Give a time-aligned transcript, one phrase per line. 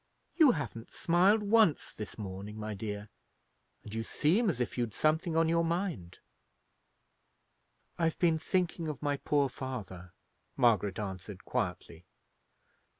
[0.33, 3.09] "You haven't smiled once this morning, my dear,
[3.83, 6.17] and you seem as if you'd something on your mind."
[7.99, 10.13] "I've been thinking of my poor father,"
[10.57, 12.07] Margaret answered, quietly.